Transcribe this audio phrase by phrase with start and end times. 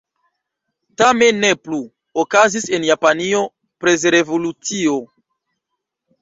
[1.01, 1.79] Tamen ne plu:
[2.23, 3.43] okazis en Japanio
[3.85, 4.97] prezrevolucio.